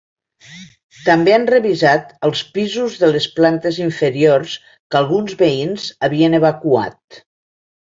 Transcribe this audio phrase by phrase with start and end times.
[1.09, 7.25] També han revisat els pisos de les plantes inferiors, que alguns veïns havien evacuat.